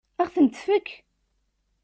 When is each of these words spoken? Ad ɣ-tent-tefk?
Ad 0.21 0.25
ɣ-tent-tefk? 0.27 0.89